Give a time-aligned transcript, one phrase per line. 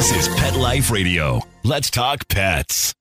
[0.00, 1.42] This is Pet Life Radio.
[1.62, 2.94] Let's talk pets.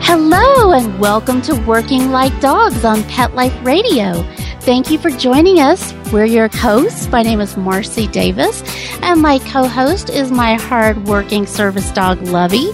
[0.00, 4.24] Hello, and welcome to Working Like Dogs on Pet Life Radio.
[4.62, 5.94] Thank you for joining us.
[6.12, 7.06] We're your hosts.
[7.08, 8.64] My name is Marcy Davis,
[9.02, 12.70] and my co host is my hard-working service dog, Lovey.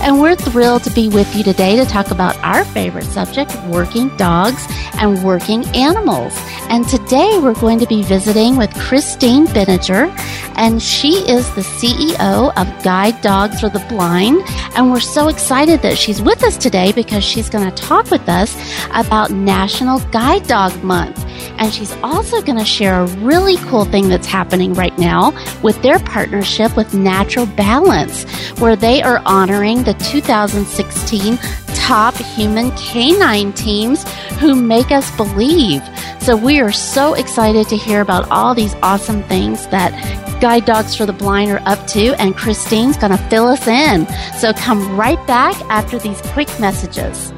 [0.00, 4.08] And we're thrilled to be with you today to talk about our favorite subject, working
[4.16, 6.32] dogs and working animals.
[6.68, 10.08] And today we're going to be visiting with Christine Benninger,
[10.56, 14.40] and she is the CEO of Guide Dogs for the Blind.
[14.76, 18.28] And we're so excited that she's with us today because she's going to talk with
[18.28, 18.56] us
[18.94, 21.27] about National Guide Dog Month.
[21.58, 25.80] And she's also going to share a really cool thing that's happening right now with
[25.82, 28.24] their partnership with Natural Balance,
[28.58, 31.38] where they are honoring the 2016
[31.74, 34.02] top human canine teams
[34.40, 35.82] who make us believe.
[36.20, 39.92] So we are so excited to hear about all these awesome things that
[40.40, 44.06] Guide Dogs for the Blind are up to, and Christine's going to fill us in.
[44.38, 47.32] So come right back after these quick messages.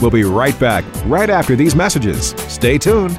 [0.00, 2.34] We'll be right back right after these messages.
[2.48, 3.18] Stay tuned.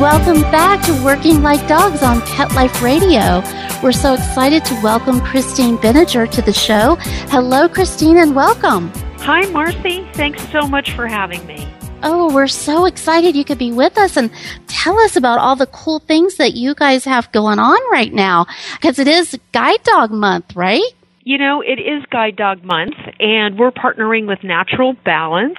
[0.00, 3.44] Welcome back to Working Like Dogs on Pet Life Radio.
[3.80, 6.96] We're so excited to welcome Christine Benninger to the show.
[7.30, 8.92] Hello, Christine, and welcome.
[9.18, 10.04] Hi, Marcy.
[10.14, 11.64] Thanks so much for having me.
[12.02, 14.32] Oh, we're so excited you could be with us and
[14.66, 18.46] tell us about all the cool things that you guys have going on right now.
[18.72, 20.82] Because it is Guide Dog Month, right?
[21.22, 25.56] You know, it is Guide Dog Month, and we're partnering with Natural Balance.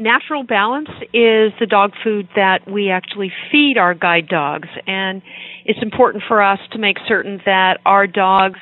[0.00, 5.20] Natural Balance is the dog food that we actually feed our guide dogs, and
[5.66, 8.58] it's important for us to make certain that our dogs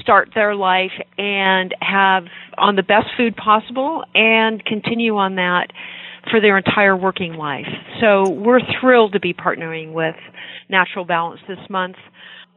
[0.00, 2.26] start their life and have
[2.56, 5.72] on the best food possible and continue on that
[6.30, 7.66] for their entire working life.
[8.00, 10.14] So we're thrilled to be partnering with
[10.68, 11.96] Natural Balance this month.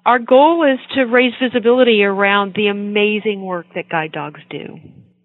[0.05, 4.77] Our goal is to raise visibility around the amazing work that guide dogs do.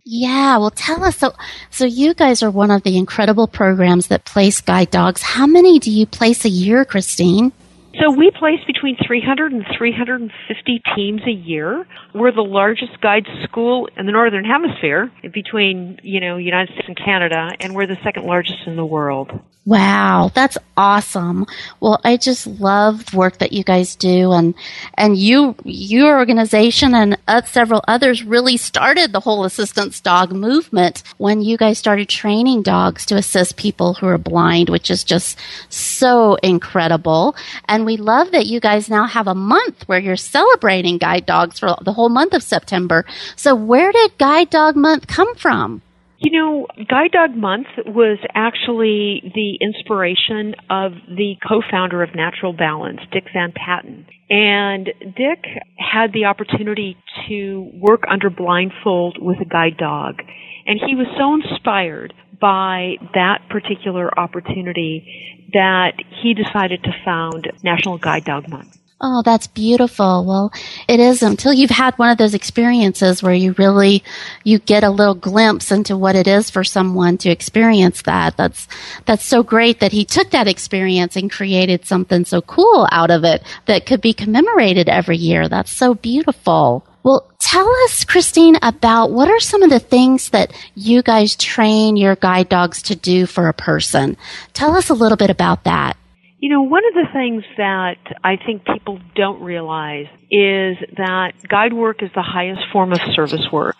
[0.06, 1.32] Yeah, well tell us so
[1.70, 5.22] so you guys are one of the incredible programs that place guide dogs.
[5.22, 7.53] How many do you place a year, Christine?
[8.00, 11.87] So we place between 300 and 350 teams a year.
[12.12, 16.97] We're the largest guide school in the northern hemisphere between, you know, United States and
[16.97, 19.31] Canada, and we're the second largest in the world.
[19.66, 21.47] Wow, that's awesome.
[21.81, 24.54] Well, I just love the work that you guys do and
[24.93, 31.03] and you your organization and uh, several others really started the whole assistance dog movement
[31.16, 35.38] when you guys started training dogs to assist people who are blind, which is just
[35.71, 37.34] so incredible.
[37.66, 41.59] And we love that you guys now have a month where you're celebrating guide dogs
[41.59, 43.05] for the whole month of September.
[43.37, 45.83] So where did Guide Dog Month come from?
[46.19, 53.00] You know, Guide Dog Month was actually the inspiration of the co-founder of Natural Balance,
[53.12, 54.06] Dick Van Patten.
[54.31, 55.45] And Dick
[55.77, 56.97] had the opportunity
[57.28, 60.22] to work under blindfold with a guide dog.
[60.66, 62.15] And he was so inspired
[62.45, 68.77] by that particular opportunity that he decided to found National Guide Dog Month.
[69.01, 70.27] Oh, that's beautiful.
[70.27, 70.53] Well,
[70.87, 74.05] it is until you've had one of those experiences where you really
[74.45, 78.37] you get a little glimpse into what it is for someone to experience that.
[78.37, 78.69] That's
[79.07, 83.25] that's so great that he took that experience and created something so cool out of
[83.25, 85.49] it that could be commemorated every year.
[85.49, 86.87] That's so beautiful.
[87.05, 91.97] Well, tell us, Christine, about what are some of the things that you guys train
[91.97, 94.16] your guide dogs to do for a person?
[94.54, 95.97] Tell us a little bit about that.
[96.41, 101.72] You know, one of the things that I think people don't realize is that guide
[101.72, 103.77] work is the highest form of service work.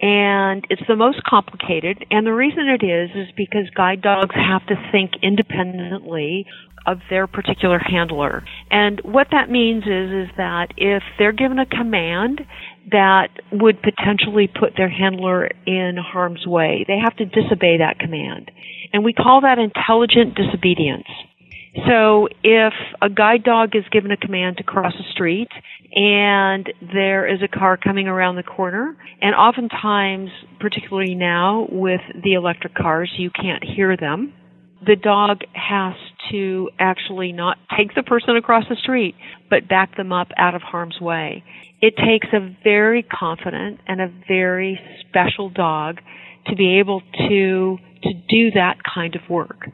[0.00, 2.06] And it's the most complicated.
[2.10, 6.46] And the reason it is, is because guide dogs have to think independently
[6.86, 8.42] of their particular handler.
[8.70, 12.40] And what that means is, is that if they're given a command
[12.90, 18.50] that would potentially put their handler in harm's way, they have to disobey that command.
[18.92, 21.06] And we call that intelligent disobedience.
[21.86, 25.48] So if a guide dog is given a command to cross a street
[25.94, 32.34] and there is a car coming around the corner, and oftentimes, particularly now with the
[32.34, 34.32] electric cars, you can't hear them.
[34.86, 35.94] The dog has
[36.30, 39.14] to actually not take the person across the street,
[39.48, 41.44] but back them up out of harm's way.
[41.80, 44.78] It takes a very confident and a very
[45.08, 46.00] special dog
[46.46, 49.68] to be able to to do that kind of work.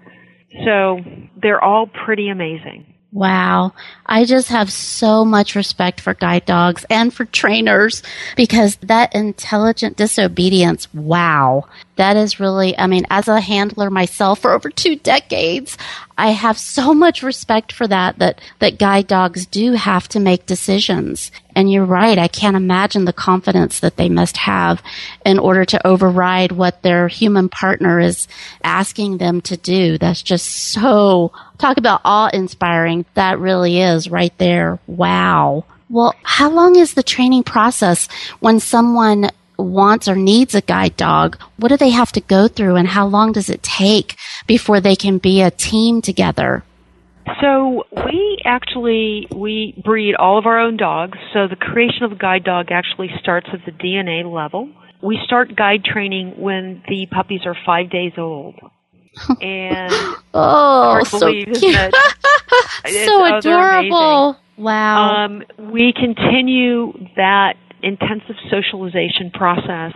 [0.64, 0.98] So
[1.40, 2.95] they're all pretty amazing.
[3.12, 3.72] Wow.
[4.04, 8.02] I just have so much respect for guide dogs and for trainers
[8.36, 11.66] because that intelligent disobedience, wow.
[11.96, 15.78] That is really, I mean, as a handler myself for over two decades,
[16.18, 20.44] I have so much respect for that, that, that guide dogs do have to make
[20.44, 21.30] decisions.
[21.56, 22.18] And you're right.
[22.18, 24.82] I can't imagine the confidence that they must have
[25.24, 28.28] in order to override what their human partner is
[28.62, 29.96] asking them to do.
[29.96, 33.06] That's just so, talk about awe inspiring.
[33.14, 34.78] That really is right there.
[34.86, 35.64] Wow.
[35.88, 38.06] Well, how long is the training process
[38.40, 42.76] when someone wants or needs a guide dog, what do they have to go through
[42.76, 44.16] and how long does it take
[44.46, 46.62] before they can be a team together?
[47.40, 51.18] So we actually we breed all of our own dogs.
[51.32, 54.70] So the creation of a guide dog actually starts at the DNA level.
[55.02, 58.54] We start guide training when the puppies are five days old.
[59.40, 59.90] And
[60.34, 61.56] oh, so cute.
[61.56, 61.72] so
[62.84, 64.36] oh, adorable.
[64.58, 65.24] Wow.
[65.24, 65.42] Um,
[65.72, 69.92] we continue that intensive socialization process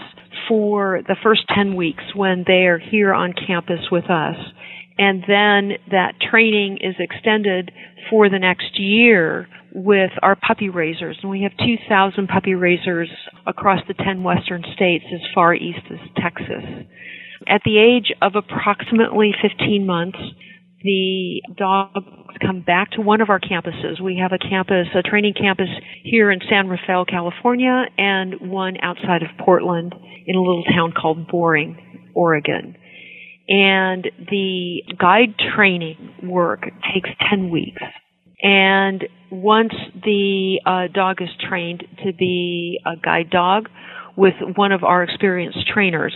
[0.49, 4.37] for the first 10 weeks when they are here on campus with us.
[4.99, 7.73] And then that training is extended
[8.11, 11.19] for the next year with our puppy raisers.
[11.23, 13.09] And we have 2,000 puppy raisers
[13.47, 16.65] across the 10 western states as far east as Texas.
[17.47, 20.19] At the age of approximately 15 months,
[20.83, 22.05] the dogs
[22.41, 24.01] come back to one of our campuses.
[24.03, 25.69] We have a campus, a training campus
[26.03, 29.95] here in San Rafael, California, and one outside of Portland
[30.27, 32.77] in a little town called Boring, Oregon.
[33.51, 36.63] And the guide training work
[36.95, 37.83] takes 10 weeks.
[38.43, 39.75] And once
[40.05, 43.69] the uh, dog is trained to be a guide dog
[44.17, 46.15] with one of our experienced trainers,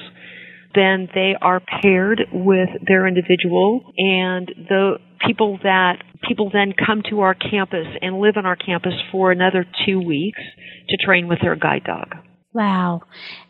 [0.77, 7.21] then they are paired with their individual and the people that people then come to
[7.21, 10.41] our campus and live on our campus for another two weeks
[10.89, 12.15] to train with their guide dog.
[12.53, 13.03] Wow.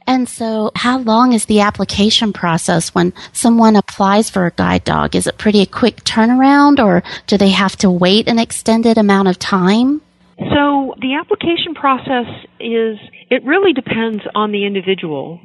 [0.06, 5.16] And so how long is the application process when someone applies for a guide dog?
[5.16, 9.28] Is it pretty a quick turnaround or do they have to wait an extended amount
[9.28, 10.00] of time?
[10.38, 12.26] So the application process
[12.60, 12.98] is,
[13.30, 15.40] it really depends on the individual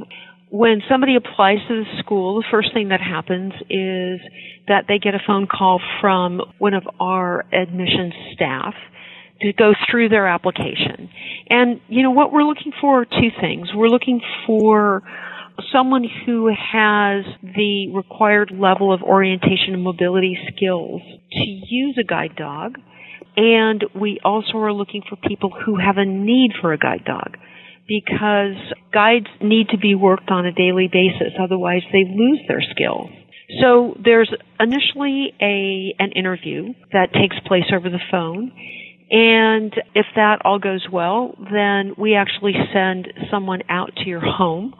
[0.49, 4.19] when somebody applies to the school, the first thing that happens is
[4.67, 8.73] that they get a phone call from one of our admissions staff
[9.41, 11.09] to go through their application.
[11.49, 13.69] And, you know, what we're looking for are two things.
[13.73, 15.03] We're looking for
[15.73, 22.35] someone who has the required level of orientation and mobility skills to use a guide
[22.35, 22.77] dog.
[23.35, 27.37] And we also are looking for people who have a need for a guide dog
[27.87, 28.55] because
[28.93, 33.09] guides need to be worked on a daily basis, otherwise they lose their skills.
[33.61, 38.51] So there's initially a an interview that takes place over the phone.
[39.11, 44.73] And if that all goes well, then we actually send someone out to your home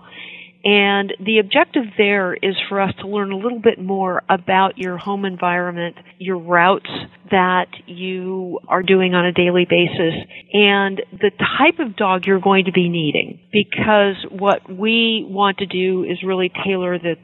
[0.63, 4.97] and the objective there is for us to learn a little bit more about your
[4.97, 6.89] home environment, your routes
[7.31, 10.13] that you are doing on a daily basis,
[10.51, 13.39] and the type of dog you're going to be needing.
[13.53, 17.15] Because what we want to do is really tailor the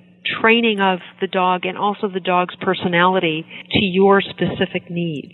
[0.41, 5.33] training of the dog and also the dog's personality to your specific needs.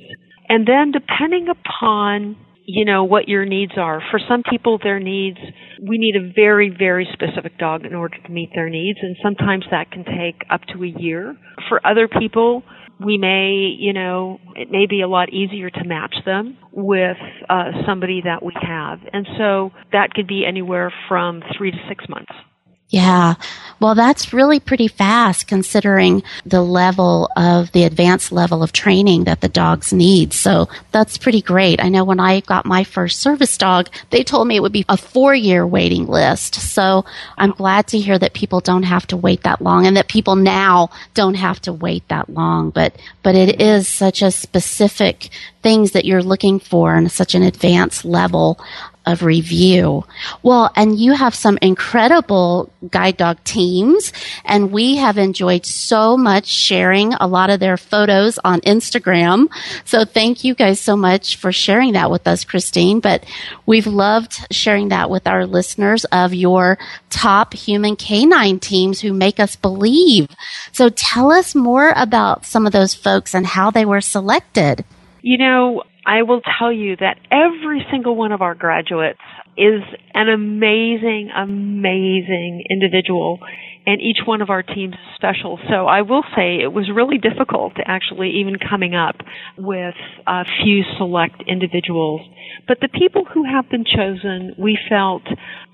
[0.51, 4.01] And then depending upon you know what your needs are.
[4.11, 5.37] For some people, their needs
[5.81, 9.65] we need a very very specific dog in order to meet their needs, and sometimes
[9.71, 11.35] that can take up to a year.
[11.69, 12.63] For other people,
[13.03, 17.17] we may you know it may be a lot easier to match them with
[17.49, 22.05] uh, somebody that we have, and so that could be anywhere from three to six
[22.09, 22.33] months.
[22.91, 23.35] Yeah.
[23.79, 29.39] Well, that's really pretty fast considering the level of the advanced level of training that
[29.39, 30.33] the dogs need.
[30.33, 31.81] So that's pretty great.
[31.81, 34.85] I know when I got my first service dog, they told me it would be
[34.89, 36.55] a four year waiting list.
[36.55, 37.05] So
[37.37, 40.35] I'm glad to hear that people don't have to wait that long and that people
[40.35, 42.71] now don't have to wait that long.
[42.71, 45.29] But, but it is such a specific
[45.63, 48.59] things that you're looking for and such an advanced level
[49.05, 50.05] of review.
[50.43, 54.13] Well, and you have some incredible guide dog teams,
[54.45, 59.49] and we have enjoyed so much sharing a lot of their photos on Instagram.
[59.85, 62.99] So thank you guys so much for sharing that with us, Christine.
[62.99, 63.25] But
[63.65, 66.77] we've loved sharing that with our listeners of your
[67.09, 70.27] top human canine teams who make us believe.
[70.71, 74.85] So tell us more about some of those folks and how they were selected.
[75.21, 79.19] You know, I will tell you that every single one of our graduates
[79.57, 79.81] is
[80.13, 83.39] an amazing, amazing individual,
[83.85, 85.59] and each one of our teams is special.
[85.69, 89.15] So I will say it was really difficult to actually even coming up
[89.57, 92.21] with a few select individuals.
[92.67, 95.23] But the people who have been chosen, we felt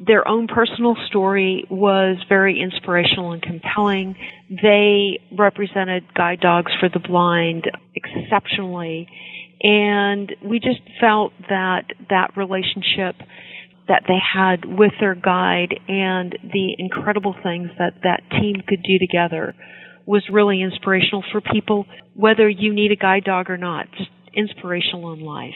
[0.05, 4.15] their own personal story was very inspirational and compelling.
[4.49, 7.65] They represented guide dogs for the blind
[7.95, 9.07] exceptionally
[9.61, 13.15] and we just felt that that relationship
[13.87, 18.99] that they had with their guide and the incredible things that that team could do
[18.99, 19.55] together
[20.05, 25.13] was really inspirational for people, whether you need a guide dog or not, just inspirational
[25.13, 25.53] in life.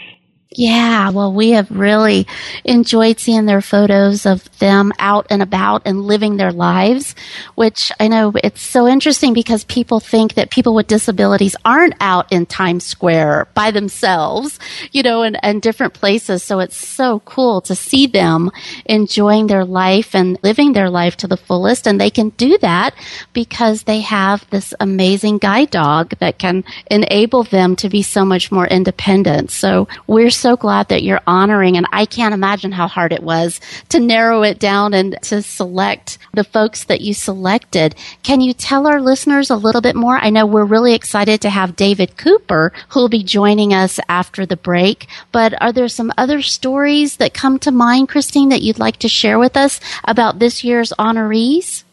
[0.54, 2.28] Yeah, well, we have really
[2.66, 7.16] enjoyed seeing their photos of them out and about and living their lives,
[7.56, 12.30] which I know it's so interesting because people think that people with disabilities aren't out
[12.34, 14.60] in Times Square by themselves,
[14.92, 16.44] you know, and, and different places.
[16.44, 18.52] So it's so cool to see them
[18.84, 21.88] enjoying their life and living their life to the fullest.
[21.88, 22.94] And they can do that
[23.32, 28.52] because they have this amazing guide dog that can enable them to be so much
[28.52, 29.50] more independent.
[29.52, 33.62] So we're so glad that you're honoring, and I can't imagine how hard it was
[33.90, 37.94] to narrow it down and to select the folks that you selected.
[38.24, 40.18] Can you tell our listeners a little bit more?
[40.18, 44.46] I know we're really excited to have David Cooper, who will be joining us after
[44.46, 48.80] the break, but are there some other stories that come to mind, Christine, that you'd
[48.80, 51.84] like to share with us about this year's honorees?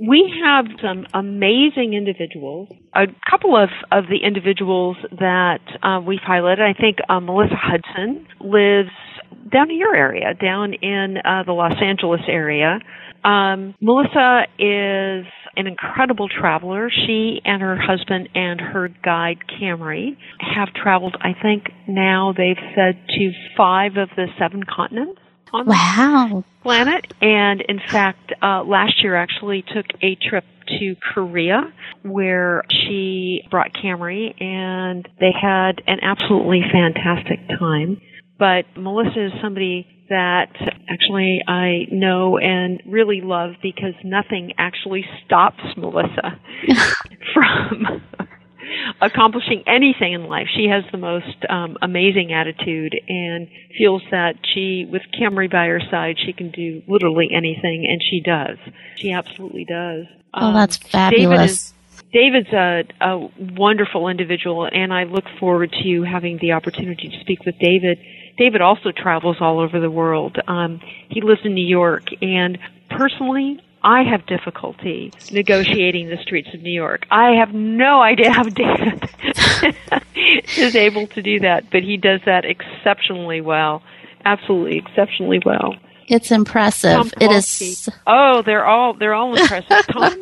[0.00, 2.68] We have some amazing individuals.
[2.94, 8.26] A couple of, of the individuals that uh, we've highlighted, I think uh, Melissa Hudson
[8.40, 8.90] lives
[9.52, 12.78] down in your area, down in uh, the Los Angeles area.
[13.24, 15.26] Um, Melissa is
[15.56, 16.90] an incredible traveler.
[16.90, 20.16] She and her husband and her guide Camry
[20.56, 25.20] have traveled, I think now they've said to five of the seven continents
[25.52, 26.44] on wow.
[26.44, 27.12] the planet.
[27.20, 30.44] And in fact, uh, last year actually took a trip
[30.78, 38.00] to Korea where she brought Camry and they had an absolutely fantastic time.
[38.38, 40.52] But Melissa is somebody that
[40.88, 46.40] actually I know and really love because nothing actually stops Melissa
[47.34, 48.02] from
[49.00, 50.48] accomplishing anything in life.
[50.54, 55.80] She has the most um, amazing attitude and feels that she, with Camry by her
[55.90, 58.58] side, she can do literally anything, and she does.
[58.96, 60.06] She absolutely does.
[60.34, 61.30] Oh, that's fabulous.
[61.30, 61.74] David is,
[62.12, 67.44] David's a, a wonderful individual, and I look forward to having the opportunity to speak
[67.44, 67.98] with David.
[68.36, 70.38] David also travels all over the world.
[70.48, 76.62] Um, he lives in New York, and personally, I have difficulty negotiating the streets of
[76.62, 77.06] New York.
[77.10, 79.08] I have no idea how David
[80.56, 83.82] is able to do that, but he does that exceptionally well.
[84.24, 85.76] Absolutely exceptionally well.
[86.08, 87.12] It's impressive.
[87.20, 87.88] It is.
[88.06, 89.86] Oh, they're all they're all impressive.
[89.90, 90.20] Tom,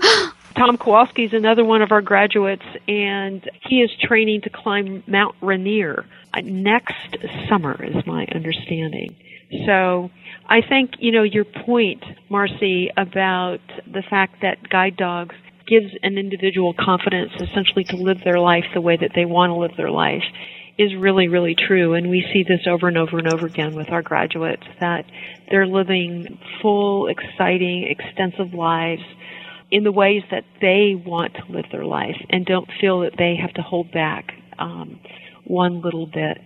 [0.55, 5.35] Tom Kowalski is another one of our graduates, and he is training to climb Mount
[5.41, 7.17] Rainier uh, next
[7.49, 9.17] summer, is my understanding.
[9.67, 10.11] So
[10.49, 15.35] I think, you know, your point, Marcy, about the fact that guide dogs
[15.67, 19.55] gives an individual confidence essentially to live their life the way that they want to
[19.55, 20.23] live their life
[20.79, 21.95] is really, really true.
[21.95, 25.05] And we see this over and over and over again with our graduates that
[25.51, 29.03] they're living full, exciting, extensive lives
[29.71, 33.37] in the ways that they want to live their life and don't feel that they
[33.37, 35.01] have to hold back um,
[35.45, 36.39] one little bit.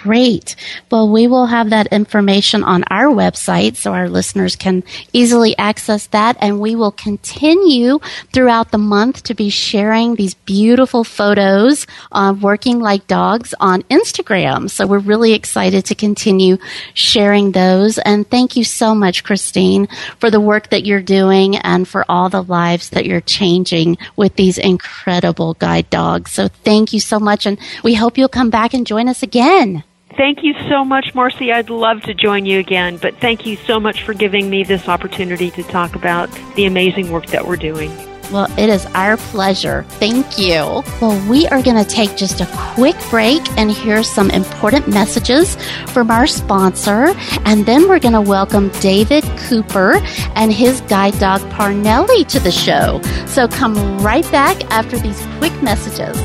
[0.02, 0.56] Great.
[0.90, 4.84] Well, we will have that information on our website so our listeners can
[5.14, 6.36] easily access that.
[6.42, 8.00] And we will continue
[8.34, 14.68] throughout the month to be sharing these beautiful photos of working like dogs on Instagram.
[14.68, 16.58] So we're really excited to continue
[16.96, 18.00] sharing those.
[18.00, 19.88] And thank you so much, Christine,
[20.20, 24.36] for the work that you're doing and for all the lives that you're changing with
[24.38, 26.32] these incredible guide dogs.
[26.32, 27.46] So thank you so much.
[27.46, 29.83] And we hope you'll come back and join us again.
[30.15, 31.51] Thank you so much, Marcy.
[31.51, 34.88] I'd love to join you again, but thank you so much for giving me this
[34.88, 37.91] opportunity to talk about the amazing work that we're doing.
[38.32, 39.86] Well, it is our pleasure.
[39.89, 40.84] Thank you.
[41.01, 45.55] Well, we are going to take just a quick break and hear some important messages
[45.88, 47.13] from our sponsor.
[47.46, 50.00] And then we're going to welcome David Cooper
[50.36, 53.01] and his guide dog Parnelli to the show.
[53.27, 56.17] So come right back after these quick messages.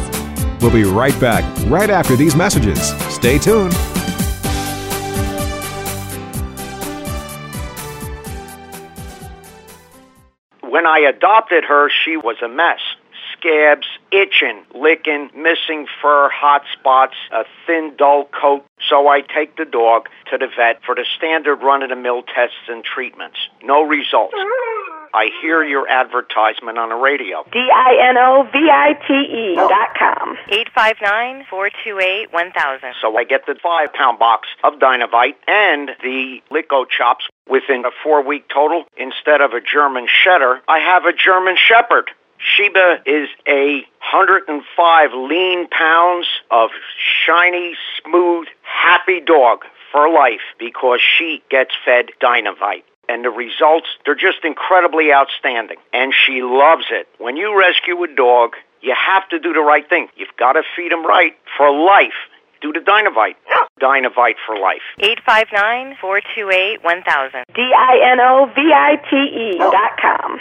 [0.61, 2.91] We'll be right back right after these messages.
[3.13, 3.75] Stay tuned.
[10.61, 12.81] When I adopted her, she was a mess.
[13.39, 18.65] Scabs, itching, licking, missing fur, hot spots, a thin, dull coat.
[18.89, 22.23] So I take the dog to the vet for the standard run of the mill
[22.23, 23.39] tests and treatments.
[23.63, 24.35] No results.
[25.15, 27.45] I hear your advertisement on the radio.
[27.51, 29.69] D-I-N-O-V-I-T-E oh.
[29.69, 30.37] dot com.
[31.51, 32.93] 859-428-1000.
[33.01, 38.23] So I get the five pound box of Dinovite and the LickOChops within a four
[38.23, 38.85] week total.
[38.97, 42.11] Instead of a German Shedder, I have a German Shepherd.
[42.39, 46.71] Sheba is a 105 lean pounds of
[47.27, 54.15] shiny, smooth, happy dog for life because she gets fed Dinovite and the results, they're
[54.15, 55.79] just incredibly outstanding.
[55.93, 57.09] And she loves it.
[57.19, 60.09] When you rescue a dog, you have to do the right thing.
[60.17, 62.13] You've got to feed him right for life.
[62.61, 63.37] Do the Dinovite.
[63.81, 64.83] Dinovite for life.
[65.01, 67.45] 859-428-1000.
[67.55, 70.41] D-I-N-O-V-I-T-E dot com.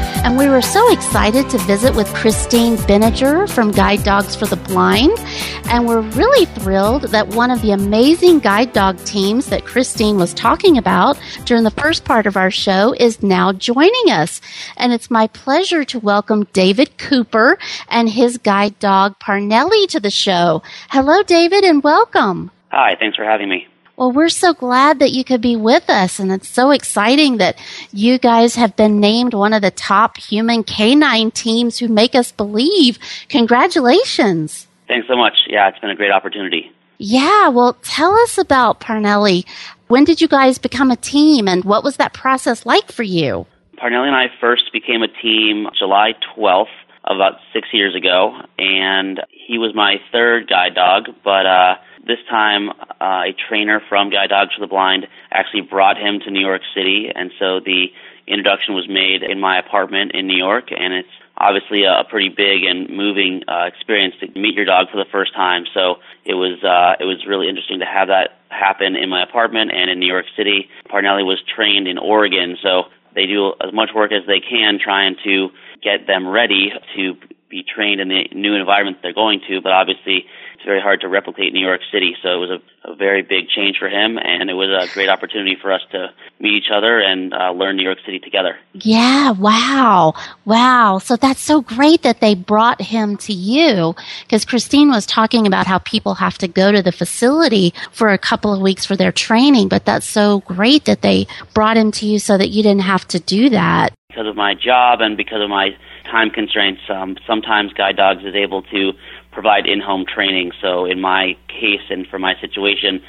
[0.23, 4.55] And we were so excited to visit with Christine Benninger from Guide Dogs for the
[4.55, 5.17] Blind.
[5.65, 10.35] And we're really thrilled that one of the amazing guide dog teams that Christine was
[10.35, 14.41] talking about during the first part of our show is now joining us.
[14.77, 17.57] And it's my pleasure to welcome David Cooper
[17.89, 20.61] and his guide dog Parnelli to the show.
[20.89, 22.51] Hello, David, and welcome.
[22.69, 23.67] Hi, thanks for having me.
[24.01, 27.59] Well, we're so glad that you could be with us, and it's so exciting that
[27.93, 32.31] you guys have been named one of the top human canine teams who make us
[32.31, 32.97] believe.
[33.29, 34.65] Congratulations.
[34.87, 35.33] Thanks so much.
[35.45, 36.71] Yeah, it's been a great opportunity.
[36.97, 39.45] Yeah, well, tell us about Parnelli.
[39.87, 43.45] When did you guys become a team, and what was that process like for you?
[43.77, 46.65] Parnelli and I first became a team July 12th,
[47.03, 52.69] about six years ago, and he was my third guide dog, but uh, this time
[52.69, 56.61] uh, a trainer from Guide Dogs for the Blind actually brought him to New York
[56.75, 57.87] City, and so the
[58.27, 62.63] introduction was made in my apartment in New York, and it's obviously a pretty big
[62.63, 65.65] and moving uh, experience to meet your dog for the first time.
[65.73, 69.71] So it was uh, it was really interesting to have that happen in my apartment
[69.73, 70.69] and in New York City.
[70.89, 72.83] Parnelli was trained in Oregon, so
[73.15, 75.49] they do as much work as they can trying to
[75.83, 77.15] get them ready to
[77.49, 79.61] be trained in the new environment they're going to.
[79.61, 80.25] But obviously,
[80.61, 82.15] it's very hard to replicate New York City.
[82.21, 85.09] So it was a, a very big change for him, and it was a great
[85.09, 88.57] opportunity for us to meet each other and uh, learn New York City together.
[88.73, 90.13] Yeah, wow.
[90.45, 90.99] Wow.
[90.99, 95.65] So that's so great that they brought him to you because Christine was talking about
[95.65, 99.11] how people have to go to the facility for a couple of weeks for their
[99.11, 102.83] training, but that's so great that they brought him to you so that you didn't
[102.83, 103.93] have to do that.
[104.09, 105.69] Because of my job and because of my
[106.11, 108.91] time constraints, um, sometimes Guide Dogs is able to
[109.31, 110.51] provide in-home training.
[110.61, 113.01] So in my case and for my situation,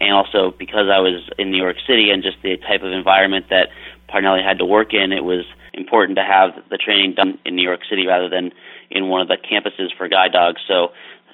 [0.00, 3.46] and also because I was in New York City and just the type of environment
[3.50, 3.68] that
[4.08, 7.62] Parnelli had to work in, it was important to have the training done in New
[7.62, 8.52] York City rather than
[8.90, 10.60] in one of the campuses for guide dogs.
[10.66, 10.88] So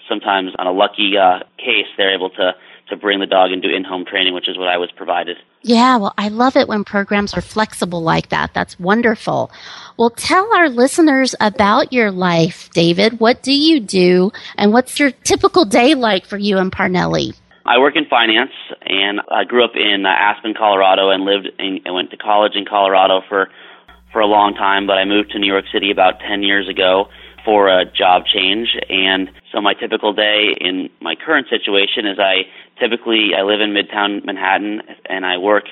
[0.09, 2.53] sometimes on a lucky uh, case, they're able to
[2.89, 5.37] to bring the dog and do in-home training, which is what I was provided.
[5.63, 8.53] Yeah, well, I love it when programs are flexible like that.
[8.53, 9.51] That's wonderful.
[9.99, 13.21] Well, tell our listeners about your life, David.
[13.21, 17.35] What do you do, and what's your typical day like for you and Parnelli?
[17.67, 18.53] I work in finance,
[18.85, 22.53] and I grew up in uh, Aspen, Colorado, and lived in, and went to college
[22.55, 23.49] in Colorado for
[24.13, 24.87] for a long time.
[24.87, 27.09] But I moved to New York City about ten years ago
[27.45, 32.47] for a job change, and so my typical day in my current situation is I
[32.81, 35.65] typically I live in Midtown Manhattan, and I work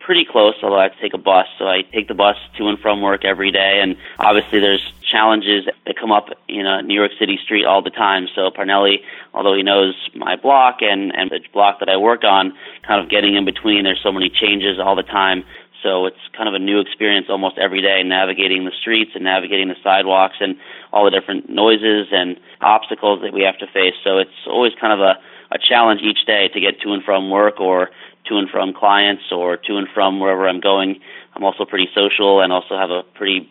[0.00, 1.46] pretty close, although I have to take a bus.
[1.58, 5.66] So I take the bus to and from work every day, and obviously there's challenges
[5.86, 8.26] that come up in a New York City street all the time.
[8.34, 9.02] So Parnelli,
[9.34, 13.10] although he knows my block and and the block that I work on, kind of
[13.10, 13.84] getting in between.
[13.84, 15.44] There's so many changes all the time.
[15.82, 19.68] So it's kind of a new experience almost every day, navigating the streets and navigating
[19.68, 20.56] the sidewalks and
[20.92, 23.94] all the different noises and obstacles that we have to face.
[24.04, 25.14] So it's always kind of a,
[25.54, 27.90] a challenge each day to get to and from work or
[28.28, 31.00] to and from clients or to and from wherever I'm going.
[31.34, 33.48] I'm also pretty social and also have a pretty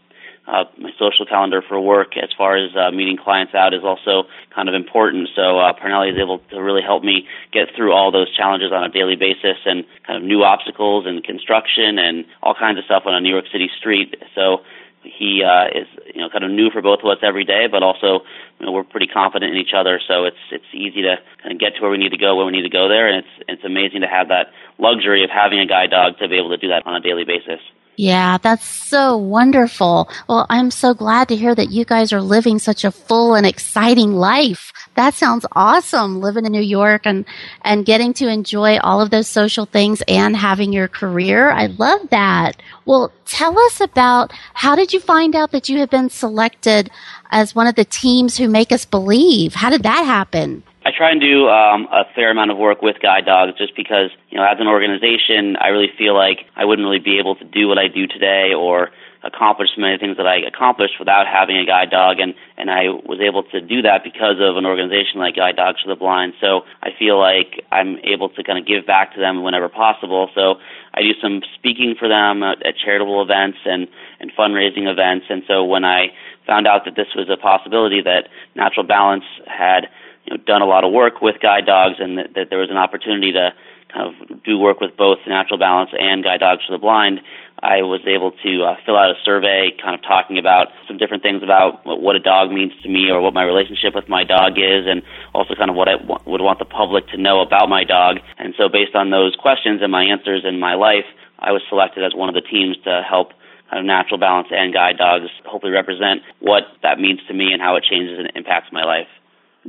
[0.49, 4.27] uh, my social calendar for work as far as uh, meeting clients out is also
[4.53, 5.29] kind of important.
[5.35, 8.83] So uh, Parnelli is able to really help me get through all those challenges on
[8.83, 13.03] a daily basis and kind of new obstacles and construction and all kinds of stuff
[13.05, 14.15] on a New York City street.
[14.33, 14.65] So
[15.03, 17.83] he uh, is you know kind of new for both of us every day, but
[17.83, 18.25] also
[18.59, 20.01] you know, we're pretty confident in each other.
[20.05, 22.47] So it's it's easy to kind of get to where we need to go when
[22.47, 25.59] we need to go there, and it's it's amazing to have that luxury of having
[25.59, 27.62] a guide dog to be able to do that on a daily basis.
[28.01, 30.07] Yeah, that's so wonderful.
[30.29, 33.45] Well, I'm so glad to hear that you guys are living such a full and
[33.45, 34.71] exciting life.
[34.95, 37.25] That sounds awesome living in New York and,
[37.62, 41.49] and getting to enjoy all of those social things and having your career.
[41.51, 42.62] I love that.
[42.85, 46.89] Well, tell us about how did you find out that you have been selected
[47.31, 49.55] as one of the teams who make us believe?
[49.55, 50.63] How did that happen?
[50.85, 54.11] I try and do um, a fair amount of work with guide dogs just because,
[54.29, 57.43] you know, as an organization, I really feel like I wouldn't really be able to
[57.43, 58.89] do what I do today or
[59.23, 63.19] accomplish many things that I accomplished without having a guide dog and and I was
[63.19, 66.33] able to do that because of an organization like Guide Dogs for the Blind.
[66.39, 70.29] So I feel like I'm able to kind of give back to them whenever possible.
[70.33, 70.55] So
[70.93, 73.87] I do some speaking for them at, at charitable events and
[74.21, 76.15] and fundraising events and so when I
[76.47, 79.89] found out that this was a possibility that Natural Balance had
[80.25, 82.69] you know, done a lot of work with guide dogs and that, that there was
[82.69, 83.51] an opportunity to
[83.91, 87.21] kind of do work with both Natural Balance and Guide Dogs for the Blind,
[87.62, 91.23] I was able to uh, fill out a survey kind of talking about some different
[91.23, 94.53] things about what a dog means to me or what my relationship with my dog
[94.55, 95.01] is and
[95.34, 98.17] also kind of what I w- would want the public to know about my dog.
[98.38, 101.05] And so based on those questions and my answers in my life,
[101.39, 103.34] I was selected as one of the teams to help
[103.71, 107.75] of natural balance and guide dogs hopefully represent what that means to me and how
[107.75, 109.08] it changes and impacts my life.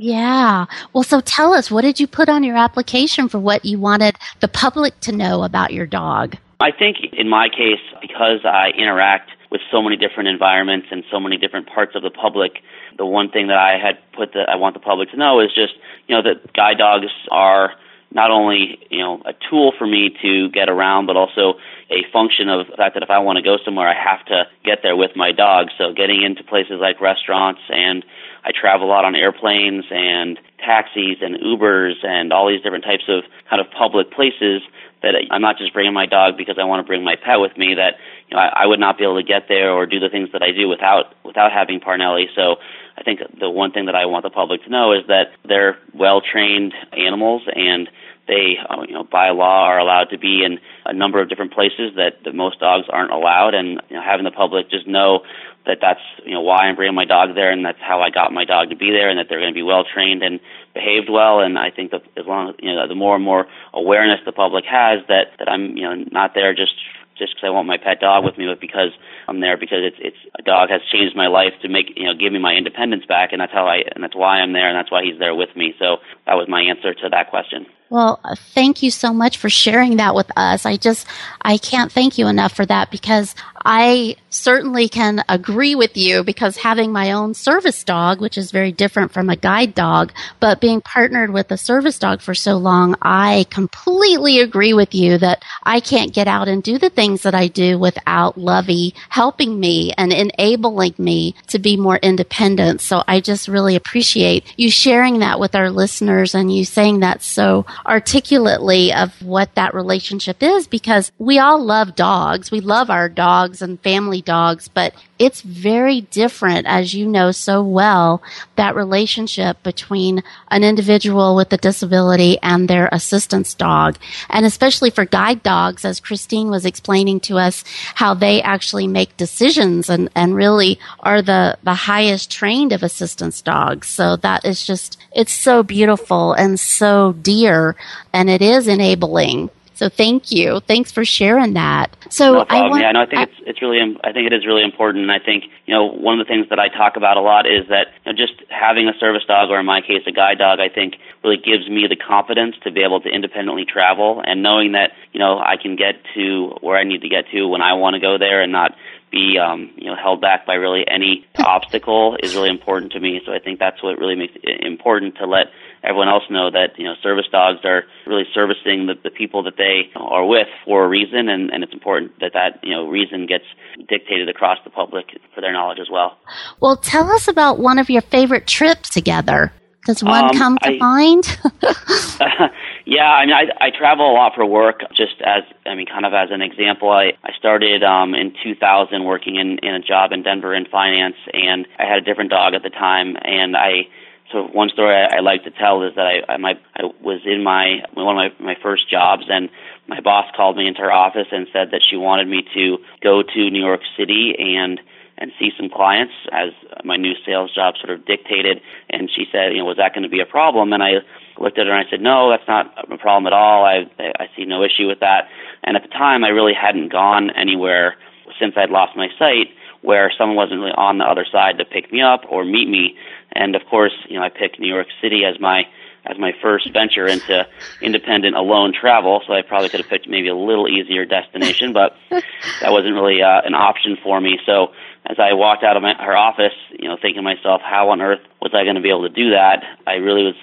[0.01, 0.65] Yeah.
[0.93, 4.15] Well, so tell us, what did you put on your application for what you wanted
[4.39, 6.37] the public to know about your dog?
[6.59, 11.19] I think in my case, because I interact with so many different environments and so
[11.19, 12.63] many different parts of the public,
[12.97, 15.53] the one thing that I had put that I want the public to know is
[15.53, 15.73] just,
[16.07, 17.73] you know, that guide dogs are
[18.13, 21.55] not only, you know, a tool for me to get around, but also
[21.89, 24.43] a function of the fact that if I want to go somewhere, I have to
[24.63, 25.67] get there with my dog.
[25.77, 28.03] So getting into places like restaurants and
[28.43, 33.03] I travel a lot on airplanes and taxis and Ubers and all these different types
[33.07, 34.61] of kind of public places
[35.01, 37.57] that I'm not just bringing my dog because I want to bring my pet with
[37.57, 37.75] me.
[37.75, 37.95] That
[38.29, 40.29] you know I, I would not be able to get there or do the things
[40.33, 42.25] that I do without without having Parnelli.
[42.35, 42.57] So
[42.97, 45.77] I think the one thing that I want the public to know is that they're
[45.93, 47.89] well trained animals and
[48.27, 51.53] they, uh, you know, by law are allowed to be in a number of different
[51.53, 53.53] places that, that most dogs aren't allowed.
[53.53, 55.23] And you know, having the public just know
[55.65, 58.31] that that's you know why I'm bringing my dog there, and that's how I got
[58.31, 60.39] my dog to be there, and that they're going to be well trained and
[60.73, 61.39] behaved well.
[61.39, 64.31] And I think that as long as you know, the more and more awareness the
[64.31, 66.73] public has that that I'm you know not there just
[67.17, 68.89] just because I want my pet dog with me, but because
[69.27, 72.13] I'm there because it's it's a dog has changed my life to make you know
[72.13, 74.75] give me my independence back, and that's how I and that's why I'm there, and
[74.75, 75.73] that's why he's there with me.
[75.77, 77.65] So that was my answer to that question.
[77.91, 78.21] Well,
[78.55, 80.65] thank you so much for sharing that with us.
[80.65, 81.05] I just,
[81.41, 86.57] I can't thank you enough for that because I certainly can agree with you because
[86.57, 90.81] having my own service dog, which is very different from a guide dog, but being
[90.81, 95.79] partnered with a service dog for so long, I completely agree with you that I
[95.79, 100.13] can't get out and do the things that I do without Lovey helping me and
[100.13, 102.81] enabling me to be more independent.
[102.81, 107.21] So I just really appreciate you sharing that with our listeners and you saying that
[107.21, 112.51] so articulately of what that relationship is because we all love dogs.
[112.51, 117.63] We love our dogs and family dogs, but it's very different, as you know so
[117.63, 118.21] well,
[118.55, 123.97] that relationship between an individual with a disability and their assistance dog.
[124.29, 127.63] And especially for guide dogs, as Christine was explaining to us,
[127.95, 133.41] how they actually make decisions and, and really are the, the highest trained of assistance
[133.41, 133.87] dogs.
[133.87, 137.75] So that is just, it's so beautiful and so dear
[138.13, 139.49] and it is enabling.
[139.81, 140.59] So thank you.
[140.67, 141.97] Thanks for sharing that.
[142.11, 142.45] So no.
[142.49, 144.61] I want, yeah, no, I think I, it's it's really I think it is really
[144.61, 145.01] important.
[145.01, 147.47] And I think you know one of the things that I talk about a lot
[147.47, 150.37] is that you know, just having a service dog or in my case a guide
[150.37, 154.43] dog, I think really gives me the confidence to be able to independently travel and
[154.43, 157.63] knowing that you know I can get to where I need to get to when
[157.63, 158.75] I want to go there and not
[159.11, 163.19] be um, you know held back by really any obstacle is really important to me.
[163.25, 165.47] So I think that's what really makes it important to let
[165.83, 169.57] everyone else know that you know service dogs are really servicing the, the people that
[169.57, 173.25] they are with for a reason, and, and it's important that that you know reason
[173.25, 173.45] gets
[173.87, 176.17] dictated across the public for their knowledge as well.
[176.59, 179.51] Well, tell us about one of your favorite trips together.
[179.85, 181.25] Does one um, come to I, mind?
[182.85, 184.81] yeah, I mean, I, I travel a lot for work.
[184.95, 189.03] Just as, I mean, kind of as an example, I, I started um, in 2000
[189.05, 192.53] working in, in a job in Denver in finance, and I had a different dog
[192.53, 193.89] at the time, and I
[194.31, 197.21] so one story I, I like to tell is that I, I my I was
[197.25, 199.49] in my one of my my first jobs and
[199.87, 203.23] my boss called me into her office and said that she wanted me to go
[203.23, 204.79] to New York City and
[205.17, 206.49] and see some clients as
[206.83, 208.61] my new sales job sort of dictated.
[208.89, 210.73] And she said you know was that going to be a problem?
[210.73, 211.03] And I
[211.37, 213.65] looked at her and I said no that's not a problem at all.
[213.65, 215.27] I I see no issue with that.
[215.63, 217.95] And at the time I really hadn't gone anywhere
[218.39, 221.91] since I'd lost my sight where someone wasn't really on the other side to pick
[221.91, 222.95] me up or meet me.
[223.33, 225.63] And of course, you know, I picked New York City as my
[226.03, 227.45] as my first venture into
[227.79, 229.21] independent alone travel.
[229.27, 233.21] So I probably could have picked maybe a little easier destination, but that wasn't really
[233.21, 234.39] uh, an option for me.
[234.45, 234.73] So
[235.05, 238.01] as I walked out of my, her office, you know, thinking to myself, how on
[238.01, 239.63] earth was I going to be able to do that?
[239.85, 240.35] I really was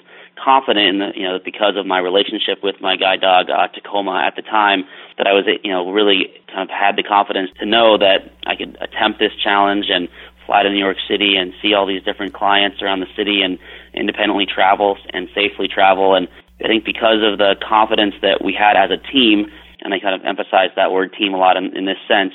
[0.43, 4.23] confident in the, you know, because of my relationship with my guide dog uh, Tacoma
[4.27, 4.85] at the time,
[5.17, 8.55] that I was, you know, really kind of had the confidence to know that I
[8.55, 10.09] could attempt this challenge and
[10.49, 13.59] fly to New York City and see all these different clients around the city and
[13.93, 16.15] independently travel and safely travel.
[16.17, 16.27] And
[16.65, 19.53] I think because of the confidence that we had as a team,
[19.85, 22.33] and I kind of emphasize that word team a lot in, in this sense,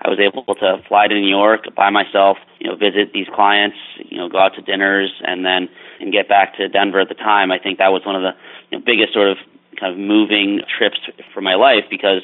[0.00, 3.76] I was able to fly to New York by myself, you know, visit these clients,
[3.98, 7.14] you know, go out to dinners, and then and get back to Denver at the
[7.14, 7.50] time.
[7.50, 8.32] I think that was one of the
[8.70, 9.38] you know, biggest sort of
[9.80, 11.00] kind of moving trips
[11.34, 12.22] for my life because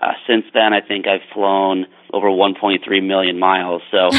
[0.00, 3.82] uh, since then I think I've flown over 1.3 million miles.
[3.90, 4.10] So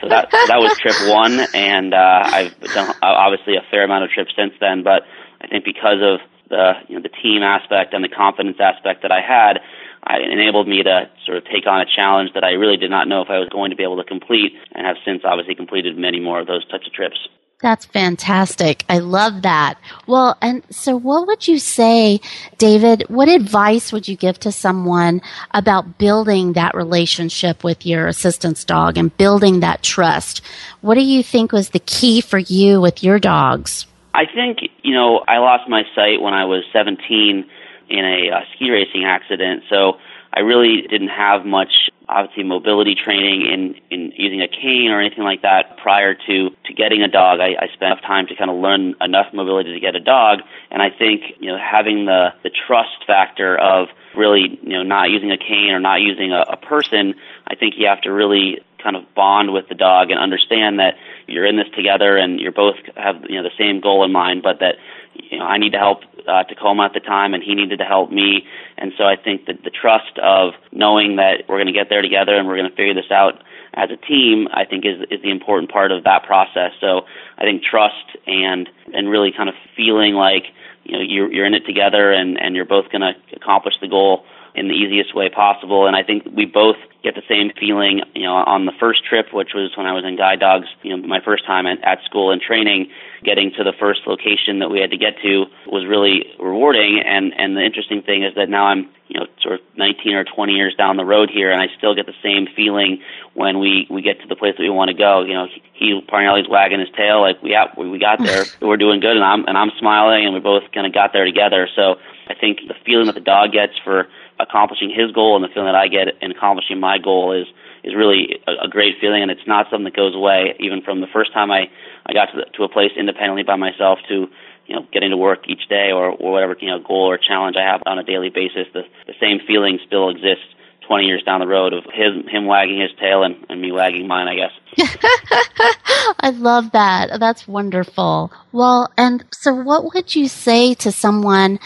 [0.00, 4.10] so that that was trip one, and uh, I've done obviously a fair amount of
[4.10, 4.82] trips since then.
[4.82, 5.02] But
[5.40, 9.12] I think because of the you know the team aspect and the confidence aspect that
[9.12, 9.60] I had,
[10.08, 13.08] it enabled me to sort of take on a challenge that I really did not
[13.08, 15.96] know if I was going to be able to complete, and have since obviously completed
[15.96, 17.18] many more of those types of trips.
[17.62, 18.84] That's fantastic.
[18.88, 19.78] I love that.
[20.06, 22.20] Well, and so what would you say,
[22.56, 23.04] David?
[23.08, 25.20] What advice would you give to someone
[25.52, 30.40] about building that relationship with your assistance dog and building that trust?
[30.80, 33.86] What do you think was the key for you with your dogs?
[34.14, 37.44] I think, you know, I lost my sight when I was 17
[37.90, 39.64] in a uh, ski racing accident.
[39.68, 39.98] So
[40.32, 45.24] I really didn't have much, obviously, mobility training in, in using a cane or anything
[45.24, 47.40] like that prior to, to getting a dog.
[47.40, 50.40] I, I spent enough time to kind of learn enough mobility to get a dog.
[50.70, 55.10] And I think, you know, having the, the trust factor of really, you know, not
[55.10, 57.14] using a cane or not using a, a person,
[57.46, 60.94] I think you have to really kind of bond with the dog and understand that
[61.26, 64.42] you're in this together and you're both have you know the same goal in mind,
[64.42, 64.76] but that
[65.14, 67.84] you know I need to help uh, Tacoma at the time and he needed to
[67.84, 68.46] help me,
[68.78, 72.02] and so I think that the trust of knowing that we're going to get there
[72.02, 73.42] together and we're going to figure this out
[73.74, 76.72] as a team, I think is is the important part of that process.
[76.80, 77.02] So
[77.38, 80.44] I think trust and and really kind of feeling like
[80.84, 83.88] you know you're you're in it together and and you're both going to accomplish the
[83.88, 85.86] goal in the easiest way possible.
[85.86, 89.32] And I think we both get the same feeling, you know, on the first trip,
[89.32, 92.04] which was when I was in guide dogs, you know, my first time at, at
[92.04, 92.90] school and training,
[93.24, 97.00] getting to the first location that we had to get to was really rewarding.
[97.04, 100.24] And, and the interesting thing is that now I'm, you know, sort of 19 or
[100.24, 103.00] 20 years down the road here, and I still get the same feeling
[103.34, 105.24] when we, we get to the place that we want to go.
[105.24, 109.00] You know, he, Parnelli's wagging his tail, like we got, we got there, we're doing
[109.00, 111.68] good, and I'm, and I'm smiling, and we both kind of got there together.
[111.74, 111.96] So
[112.28, 114.06] I think the feeling that the dog gets for
[114.42, 117.46] accomplishing his goal and the feeling that I get in accomplishing my goal is
[117.82, 120.56] is really a, a great feeling, and it's not something that goes away.
[120.60, 121.70] Even from the first time I
[122.06, 124.26] I got to the, to a place independently by myself to
[124.66, 127.56] you know getting to work each day or, or whatever you know goal or challenge
[127.56, 130.48] I have on a daily basis, the the same feeling still exists
[130.90, 134.08] 20 years down the road of his, him wagging his tail and, and me wagging
[134.08, 134.50] mine, I guess.
[136.18, 137.20] I love that.
[137.20, 138.32] That's wonderful.
[138.50, 141.60] Well, and so what would you say to someone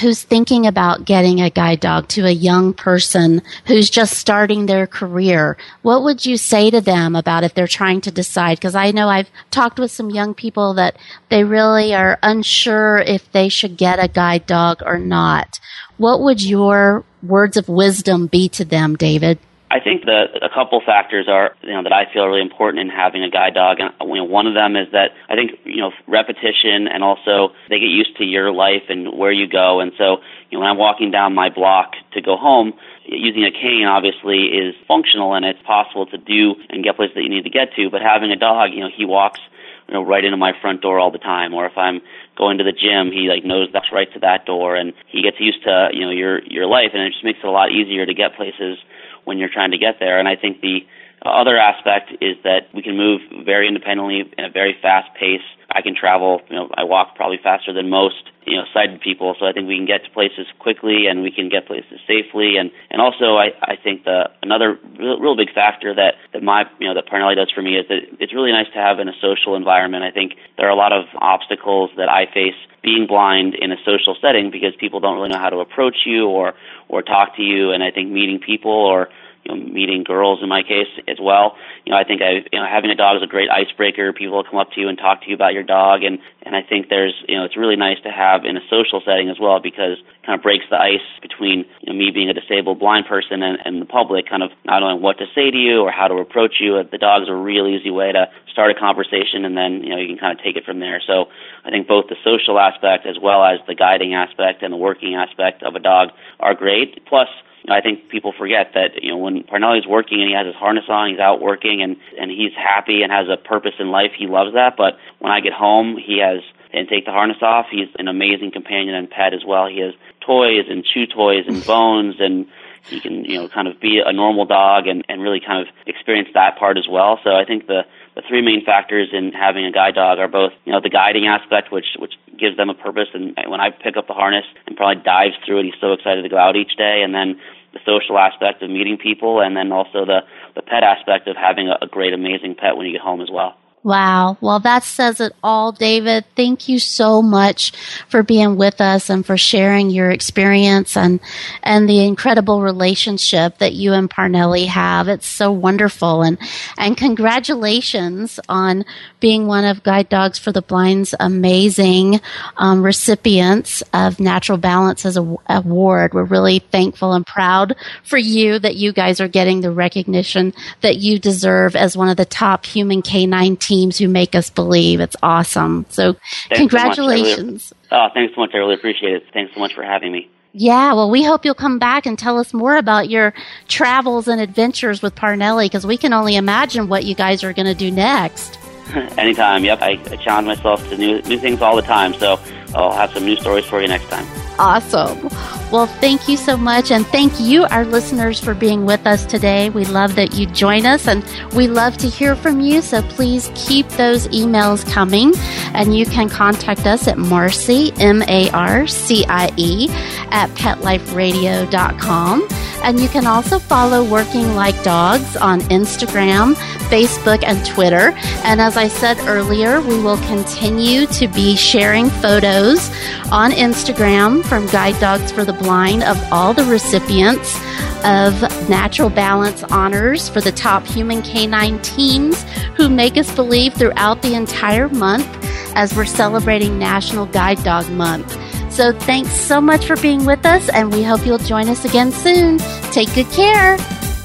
[0.00, 4.86] who's thinking about getting a guide dog to a young person who's just starting their
[4.86, 8.58] career, what would you say to them about if they're trying to decide?
[8.58, 10.96] Because I know I've talked with some young people that
[11.28, 15.60] they really are unsure if they should get a guide dog or not.
[15.96, 19.38] What would your words of wisdom be to them, David?
[19.74, 22.88] I think that a couple factors are, you know, that I feel really important in
[22.88, 23.80] having a guide dog.
[23.80, 27.50] And you know, one of them is that I think, you know, repetition and also
[27.68, 29.80] they get used to your life and where you go.
[29.80, 33.50] And so, you know, when I'm walking down my block to go home, using a
[33.50, 37.42] cane obviously is functional and it's possible to do and get places that you need
[37.42, 37.90] to get to.
[37.90, 39.40] But having a dog, you know, he walks
[39.88, 42.00] you know right into my front door all the time or if i'm
[42.38, 45.38] going to the gym he like knows that's right to that door and he gets
[45.38, 48.06] used to you know your your life and it just makes it a lot easier
[48.06, 48.78] to get places
[49.24, 50.18] when you're trying to get there.
[50.18, 50.80] And I think the
[51.24, 55.42] other aspect is that we can move very independently in a very fast pace.
[55.74, 59.34] I can travel, you know, I walk probably faster than most, you know, sighted people.
[59.40, 62.56] So I think we can get to places quickly and we can get places safely.
[62.56, 66.64] And, and also I, I think the, another real, real big factor that, that my,
[66.78, 69.08] you know, that Parnelli does for me is that it's really nice to have in
[69.08, 70.04] a social environment.
[70.04, 73.76] I think there are a lot of obstacles that I face being blind in a
[73.84, 76.54] social setting because people don't really know how to approach you or,
[76.88, 77.72] or talk to you.
[77.72, 79.08] And I think meeting people or,
[79.44, 81.56] you know, meeting girls in my case as well.
[81.84, 84.12] You know, I think I, you know, having a dog is a great icebreaker.
[84.12, 86.56] People will come up to you and talk to you about your dog, and and
[86.56, 89.38] I think there's, you know, it's really nice to have in a social setting as
[89.40, 92.78] well because it kind of breaks the ice between you know, me being a disabled
[92.78, 95.80] blind person and, and the public, kind of not knowing what to say to you
[95.80, 96.82] or how to approach you.
[96.84, 100.08] The dog's a really easy way to start a conversation, and then you know you
[100.08, 101.02] can kind of take it from there.
[101.04, 101.26] So
[101.64, 105.14] I think both the social aspect as well as the guiding aspect and the working
[105.14, 107.04] aspect of a dog are great.
[107.06, 107.28] Plus
[107.68, 110.84] I think people forget that you know when Parnelli's working and he has his harness
[110.88, 114.12] on, he's out working and and he's happy and has a purpose in life.
[114.16, 114.76] He loves that.
[114.76, 116.40] But when I get home, he has
[116.72, 117.66] and take the harness off.
[117.70, 119.68] He's an amazing companion and pet as well.
[119.68, 122.46] He has toys and chew toys and bones and
[122.88, 125.74] he can you know kind of be a normal dog and and really kind of
[125.86, 127.18] experience that part as well.
[127.24, 127.82] So I think the
[128.14, 131.26] the three main factors in having a guide dog are both, you know, the guiding
[131.26, 134.76] aspect, which which gives them a purpose, and when I pick up the harness and
[134.76, 137.40] Parnelli dives through it, he's so excited to go out each day, and then
[137.72, 140.20] the social aspect of meeting people, and then also the
[140.54, 143.30] the pet aspect of having a, a great, amazing pet when you get home as
[143.30, 143.56] well.
[143.84, 144.38] Wow.
[144.40, 146.24] Well, that says it all, David.
[146.34, 147.72] Thank you so much
[148.08, 151.20] for being with us and for sharing your experience and,
[151.62, 155.08] and the incredible relationship that you and Parnelli have.
[155.08, 156.22] It's so wonderful.
[156.22, 156.38] And,
[156.78, 158.86] and congratulations on
[159.20, 162.22] being one of Guide Dogs for the Blind's amazing
[162.56, 165.18] um, recipients of Natural Balance's
[165.50, 166.14] award.
[166.14, 170.96] We're really thankful and proud for you that you guys are getting the recognition that
[170.96, 175.00] you deserve as one of the top human canine teams teams who make us believe.
[175.00, 175.86] It's awesome.
[175.88, 176.14] So
[176.48, 177.64] thanks congratulations.
[177.64, 178.50] So really, oh, thanks so much.
[178.54, 179.24] I really appreciate it.
[179.32, 180.30] Thanks so much for having me.
[180.56, 183.34] Yeah, well, we hope you'll come back and tell us more about your
[183.66, 187.66] travels and adventures with Parnelli because we can only imagine what you guys are going
[187.66, 188.60] to do next.
[189.18, 189.82] Anytime, yep.
[189.82, 192.38] I, I challenge myself to new, new things all the time, so
[192.74, 194.26] I'll have some new stories for you next time.
[194.58, 195.28] Awesome.
[195.72, 196.92] Well, thank you so much.
[196.92, 199.70] And thank you, our listeners, for being with us today.
[199.70, 202.80] We love that you join us and we love to hear from you.
[202.80, 205.32] So please keep those emails coming.
[205.74, 209.88] And you can contact us at Marcie, M A R C I E,
[210.30, 212.48] at petliferadio.com.
[212.84, 216.54] And you can also follow Working Like Dogs on Instagram,
[216.90, 218.12] Facebook, and Twitter.
[218.44, 222.90] And as I said earlier, we will continue to be sharing photos
[223.32, 227.56] on Instagram from Guide Dogs for the Blind of all the recipients
[228.04, 232.42] of Natural Balance honors for the top human canine teams
[232.76, 235.26] who make us believe throughout the entire month
[235.74, 238.36] as we're celebrating National Guide Dog Month.
[238.74, 242.10] So thanks so much for being with us, and we hope you'll join us again
[242.10, 242.58] soon.
[242.90, 243.76] Take good care.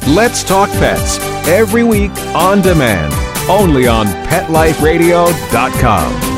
[0.07, 3.13] Let's Talk Pets every week on demand,
[3.47, 6.28] only on PetLifeRadio.com.